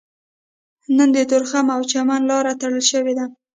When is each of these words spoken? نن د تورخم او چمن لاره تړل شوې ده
نن 0.97 1.09
د 1.15 1.17
تورخم 1.29 1.67
او 1.75 1.81
چمن 1.91 2.21
لاره 2.31 2.53
تړل 2.61 2.83
شوې 2.91 3.13
ده 3.17 3.25